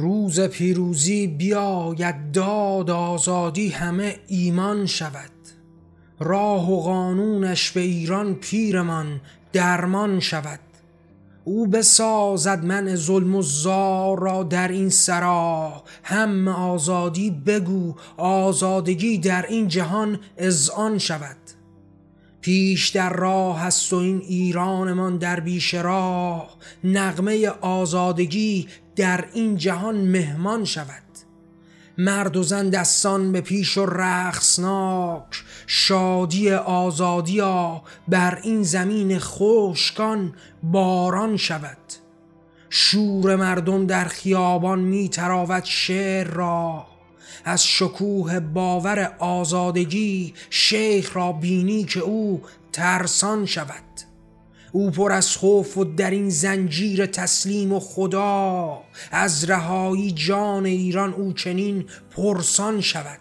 روز 0.00 0.40
پیروزی 0.40 1.26
بیاید 1.26 2.32
داد 2.32 2.90
آزادی 2.90 3.68
همه 3.68 4.16
ایمان 4.26 4.86
شود. 4.86 5.30
راه 6.20 6.72
و 6.72 6.80
قانونش 6.80 7.70
به 7.70 7.80
ایران 7.80 8.34
پیرمان 8.34 9.20
درمان 9.52 10.20
شود. 10.20 10.60
او 11.44 11.66
بسازد 11.66 12.64
من 12.64 12.94
ظلم 12.94 13.34
و 13.34 13.42
زار 13.42 14.18
را 14.18 14.42
در 14.42 14.68
این 14.68 14.88
سرا. 14.88 15.82
هم 16.02 16.48
آزادی 16.48 17.30
بگو 17.30 17.94
آزادگی 18.16 19.18
در 19.18 19.46
این 19.48 19.68
جهان 19.68 20.18
آن 20.76 20.98
شود. 20.98 21.36
پیش 22.40 22.88
در 22.88 23.12
راه 23.12 23.60
هست 23.60 23.92
و 23.92 23.96
این 23.96 24.20
ایرانمان 24.20 25.16
در 25.16 25.40
بیش 25.40 25.74
راه. 25.74 26.56
نغمه 26.84 27.48
آزادگی 27.48 28.66
در 29.00 29.24
این 29.32 29.56
جهان 29.56 29.96
مهمان 29.96 30.64
شود. 30.64 31.02
مرد 31.98 32.36
و 32.36 32.42
زن 32.42 32.70
دستان 32.70 33.32
به 33.32 33.40
پیش 33.40 33.78
و 33.78 33.86
رقصناک 33.86 35.44
شادی 35.66 36.52
آزادیا 36.52 37.82
بر 38.08 38.38
این 38.42 38.62
زمین 38.62 39.18
خوشکان 39.18 40.34
باران 40.62 41.36
شود. 41.36 41.76
شور 42.70 43.36
مردم 43.36 43.86
در 43.86 44.04
خیابان 44.04 44.78
می 44.78 45.08
تراود 45.08 45.64
شعر 45.64 46.26
را. 46.26 46.86
از 47.44 47.64
شکوه 47.64 48.40
باور 48.40 49.16
آزادگی 49.18 50.34
شیخ 50.50 51.16
را 51.16 51.32
بینی 51.32 51.84
که 51.84 52.00
او 52.00 52.42
ترسان 52.72 53.46
شود. 53.46 54.09
او 54.72 54.90
پر 54.90 55.12
از 55.12 55.36
خوف 55.36 55.78
و 55.78 55.84
در 55.84 56.10
این 56.10 56.30
زنجیر 56.30 57.06
تسلیم 57.06 57.72
و 57.72 57.80
خدا. 57.80 58.78
از 59.12 59.50
رهایی 59.50 60.12
جان 60.12 60.66
ایران 60.66 61.12
او 61.12 61.32
چنین 61.32 61.84
پرسان 62.10 62.80
شود. 62.80 63.20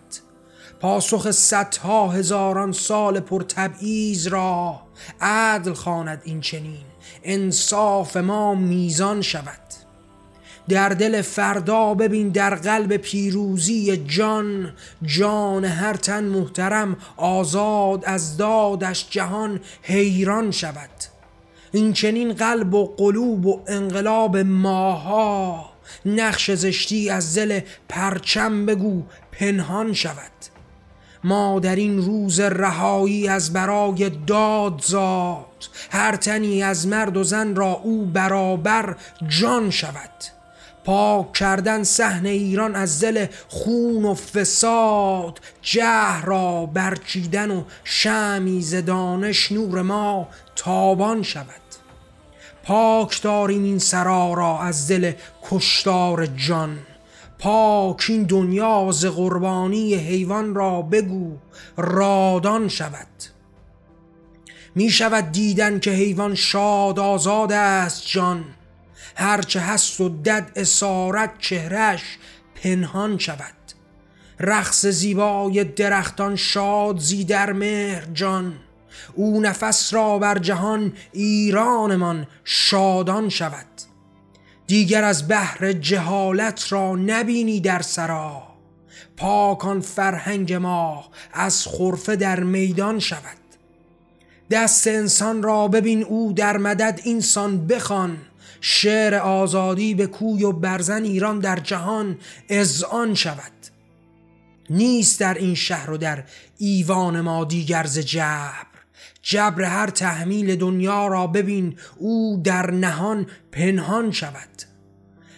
پاسخ 0.80 1.31
صدها 1.31 2.09
هزاران 2.09 2.72
سال 2.72 3.20
پر 3.20 3.44
تبعیض 3.44 4.27
را 4.27 4.81
عدل 5.22 5.73
خواند 5.73 6.22
این 6.25 6.42
چنین. 6.42 6.86
انصاف 7.23 8.17
ما 8.17 8.55
میزان 8.55 9.22
شود. 9.22 9.59
در 10.70 10.89
دل 10.89 11.22
فردا 11.22 11.94
ببین 11.94 12.30
در 12.30 12.55
قلب 12.55 12.97
پیروزی 12.97 13.97
جان. 13.97 14.73
جان 15.03 15.66
هر 15.66 15.94
تن 15.94 16.23
محترم 16.23 16.97
آزاد 17.17 18.05
از 18.05 18.38
دادش 18.38 19.08
جهان 19.09 19.59
حیران 19.81 20.52
شود. 20.52 21.19
این 21.72 21.94
چنین 21.94 22.34
قلب 22.34 22.73
و 22.73 22.86
قلوب 22.86 23.45
و 23.45 23.62
انقلاب 23.67 24.38
ماها. 24.38 25.70
نقش 26.06 26.52
زشتی 26.52 27.09
از 27.09 27.36
دل 27.36 27.59
پرچم 27.89 28.66
بگو 28.66 29.03
پنهان 29.31 29.94
شود. 29.94 30.31
ما 31.23 31.59
در 31.59 31.76
این 31.76 31.98
روز 31.98 32.39
رهایی 32.39 33.28
از 33.28 33.53
برای 33.53 34.09
داد 34.09 34.81
زاد 34.86 35.66
هر 35.92 36.16
تنی 36.16 36.64
از 36.64 36.88
مرد 36.88 37.17
و 37.17 37.23
زن 37.23 37.56
را 37.56 37.72
او 37.72 38.06
برابر 38.06 38.95
جان 39.28 39.70
شود. 39.70 40.39
پاک 40.85 41.33
کردن 41.33 41.83
سحن 41.83 42.25
ایران 42.25 42.75
از 42.75 43.03
دل 43.03 43.25
خون 43.47 44.05
و 44.05 44.13
فساد 44.13 45.39
جه 45.61 46.21
را 46.21 46.66
برچیدن 46.66 47.52
و 47.52 47.63
شمی 47.83 48.61
دانش 48.81 49.52
نور 49.52 49.81
ما 49.81 50.27
تابان 50.55 51.23
شود. 51.23 51.45
پاک 52.63 53.21
داریم 53.21 53.63
این 53.63 53.80
سرا 53.80 54.33
را 54.33 54.59
از 54.59 54.88
دل 54.88 55.11
کشتار 55.49 56.25
جان. 56.25 56.80
پاک 57.39 58.05
این 58.09 58.23
دنیا 58.23 58.89
ز 58.91 59.05
قربانی 59.05 59.95
حیوان 59.95 60.55
را 60.55 60.81
بگو 60.81 61.38
رادان 61.77 62.67
شود. 62.67 63.08
می 64.75 64.89
شود 64.89 65.31
دیدن 65.31 65.80
که 65.80 65.92
حیوان 65.92 66.36
شاد 66.36 66.99
آزاد 66.99 67.52
است 67.52 68.08
جان. 68.08 68.45
هرچه 69.19 69.59
هست 69.59 70.02
و 70.02 70.09
دد 70.09 70.52
اسارت 70.55 71.31
چهرش 71.39 72.02
پنهان 72.55 73.17
شود. 73.17 73.53
رقص 74.39 74.85
زیبای 74.85 75.63
درختان 75.63 76.35
شاد 76.35 76.99
زی 76.99 77.23
در 77.23 77.53
مهر 77.53 78.05
جان. 78.13 78.53
او 79.13 79.41
نفس 79.41 79.93
را 79.93 80.19
بر 80.19 80.37
جهان 80.37 80.93
ایرانمان 81.11 82.27
شادان 82.43 83.30
شود. 83.30 83.65
دیگر 84.67 85.03
از 85.03 85.27
بحر 85.27 85.71
جهالت 85.71 86.71
را 86.71 86.95
نبینی 86.95 87.59
در 87.59 87.81
سرا. 87.81 88.43
پاکان 89.17 89.81
فرهنگ 89.81 90.53
ما 90.53 91.05
از 91.33 91.67
خرفه 91.67 92.15
در 92.15 92.39
میدان 92.39 92.99
شود. 92.99 93.37
دست 94.51 94.87
انسان 94.87 95.43
را 95.43 95.67
ببین 95.67 96.03
او 96.03 96.33
در 96.33 96.57
مدد 96.57 96.99
اینسان 97.03 97.67
بخوان. 97.67 98.17
شعر 98.61 99.15
آزادی 99.15 99.95
به 99.95 100.08
کوی 100.08 100.43
و 100.43 100.52
برزن 100.52 101.03
ایران 101.03 101.39
در 101.39 101.55
جهان 101.55 102.17
آن 102.92 103.14
شود. 103.14 103.52
نیست 104.70 105.20
در 105.20 105.33
این 105.33 105.55
شهر 105.55 105.92
و 105.92 105.97
در 105.97 106.23
ایوان 106.58 107.21
ما 107.21 107.45
دیگر 107.45 107.86
ز 107.86 107.99
جبر. 107.99 108.65
جبر 109.21 109.64
هر 109.64 109.89
تحمیل 109.89 110.55
دنیا 110.55 111.08
را 111.08 111.27
ببین 111.27 111.75
او 111.98 112.42
در 112.43 112.71
نهان 112.71 113.27
پنهان 113.52 114.11
شود. 114.11 114.49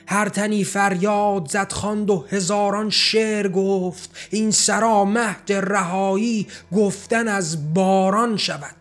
هر 0.08 0.30
تنی 0.30 0.64
فریاد 0.64 1.48
زد 1.50 1.72
خواند 1.72 2.10
و 2.10 2.26
هزاران 2.30 2.90
شعر 2.90 3.48
گفت. 3.48 4.10
این 4.30 4.52
سرا 4.52 5.06
مهد 5.06 5.52
رهایی 5.54 6.48
گفتن 6.72 7.28
از 7.28 7.74
باران 7.74 8.38
شود. 8.38 8.81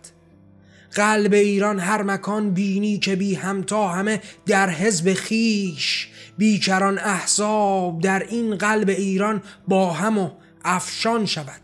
قلب 0.92 1.32
ایران 1.32 1.78
هر 1.78 2.02
مکان 2.02 2.50
بینی 2.50 2.98
که 2.98 3.16
بی 3.16 3.34
همتا 3.34 3.88
همه 3.88 4.20
در 4.46 4.70
حزب 4.70 5.14
خیش. 5.14 6.08
بیکران 6.38 6.98
احزاب 6.98 8.00
در 8.00 8.26
این 8.28 8.56
قلب 8.56 8.88
ایران 8.88 9.42
با 9.68 9.92
هم 9.92 10.18
و 10.18 10.30
افشان 10.64 11.26
شود. 11.26 11.62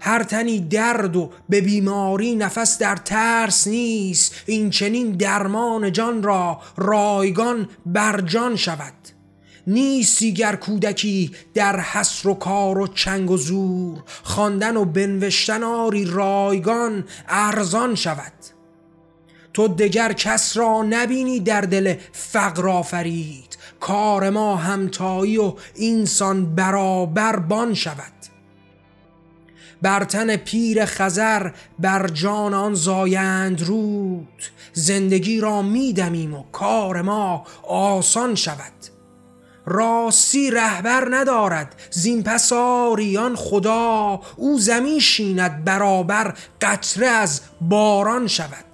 هر 0.00 0.22
تنی 0.22 0.60
درد 0.60 1.16
و 1.16 1.30
به 1.48 1.60
بیماری 1.60 2.34
نفس 2.34 2.78
در 2.78 2.96
ترس 2.96 3.66
نیست. 3.66 4.34
این 4.46 4.70
چنین 4.70 5.12
درمان 5.12 5.92
جان 5.92 6.22
را 6.22 6.60
رایگان 6.76 7.68
بر 7.86 8.20
جان 8.20 8.56
شود. 8.56 9.19
نیست 9.66 10.18
دیگر 10.18 10.56
کودکی 10.56 11.32
در 11.54 11.80
حسر 11.80 12.28
و 12.28 12.34
کار 12.34 12.78
و 12.78 12.86
چنگ 12.86 13.30
و 13.30 13.36
زور 13.36 14.02
خواندن 14.22 14.76
و 14.76 14.84
بنوشتن 14.84 15.62
آری 15.62 16.04
رایگان 16.04 17.04
ارزان 17.28 17.94
شود. 17.94 18.32
تو 19.54 19.68
دگر 19.68 20.12
کس 20.12 20.56
را 20.56 20.82
نبینی 20.82 21.40
در 21.40 21.60
دل 21.60 21.94
فقر 22.12 22.68
آفرید 22.68 23.58
کار 23.80 24.30
ما 24.30 24.56
همتایی 24.56 25.38
و 25.38 25.54
اینسان 25.74 26.54
برابر 26.54 27.36
بان 27.36 27.74
شود. 27.74 28.12
بر 29.82 30.04
تن 30.04 30.36
پیر 30.36 30.84
خزر 30.84 31.50
بر 31.78 32.08
جان 32.08 32.54
آن 32.54 32.74
زایند 32.74 33.62
رود. 33.62 34.42
زندگی 34.72 35.40
را 35.40 35.62
میدمیم 35.62 36.34
و 36.34 36.42
کار 36.52 37.02
ما 37.02 37.46
آسان 37.68 38.34
شود. 38.34 38.89
راستی 39.70 40.50
رهبر 40.50 41.08
ندارد. 41.10 41.74
زین 41.90 42.22
پس 42.22 42.52
آریان 42.52 43.36
خدا 43.36 44.20
او 44.36 44.58
زمین 44.58 45.00
شیند 45.00 45.64
برابر 45.64 46.34
قطره 46.60 47.06
از 47.06 47.40
باران 47.60 48.26
شود. 48.26 48.64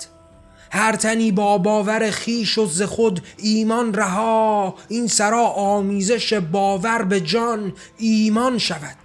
هر 0.71 0.97
تنی 0.97 1.33
با 1.33 1.59
باور 1.59 2.11
خیش 2.11 2.59
و 2.59 2.67
ز 2.67 2.83
خود 2.83 3.21
ایمان 3.37 3.95
رها 3.95 4.75
این 4.89 5.07
سرا 5.07 5.45
آمیزش 5.47 6.33
باور 6.33 7.03
به 7.03 7.21
جان 7.21 7.72
ایمان 7.98 8.59
شود. 8.59 8.97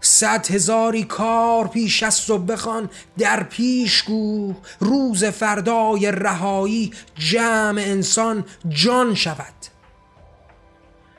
صد 0.00 0.50
هزاری 0.50 1.04
کار 1.04 1.68
پیش 1.68 2.02
است 2.02 2.30
و 2.30 2.38
بخوان 2.38 2.90
در 3.18 3.42
پیش 3.42 4.02
گو. 4.02 4.54
روز 4.80 5.24
فردای 5.24 6.10
رهایی 6.10 6.92
جمع 7.18 7.80
انسان 7.80 8.44
جان 8.68 9.14
شود. 9.14 9.73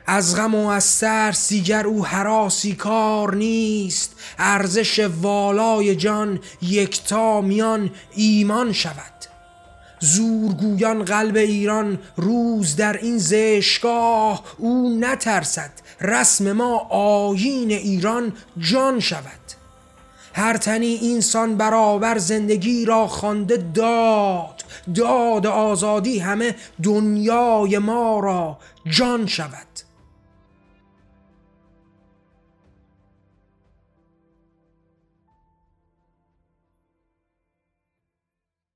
از 0.07 0.35
غم 0.35 0.55
و 0.55 0.67
از 0.67 0.99
ترس 0.99 1.49
دیگر 1.49 1.87
او 1.87 2.05
حراسی 2.05 2.75
کار 2.75 3.35
نیست. 3.35 4.15
ارزش 4.39 4.99
والای 5.21 5.95
جان 5.95 6.39
یکتا 6.61 7.41
میان 7.41 7.91
ایمان 8.15 8.73
شود. 8.73 9.25
زورگویان 9.99 11.05
قلب 11.05 11.35
ایران 11.35 11.99
روز 12.17 12.75
در 12.75 12.97
این 12.97 13.17
زشگاه 13.17 14.43
او 14.57 14.97
نترسد. 14.99 15.71
رسم 16.01 16.51
ما 16.51 16.77
آیین 16.89 17.71
ایران 17.71 18.33
جان 18.57 18.99
شود. 18.99 19.45
هر 20.33 20.57
تنی 20.57 20.85
اینسان 20.85 21.57
برابر 21.57 22.17
زندگی 22.17 22.85
را 22.85 23.07
خوانده 23.07 23.57
داد. 23.73 24.63
داد 24.95 25.47
آزادی 25.47 26.19
همه 26.19 26.55
دنیای 26.83 27.77
ما 27.77 28.19
را 28.19 28.57
جان 28.89 29.27
شود. 29.27 29.84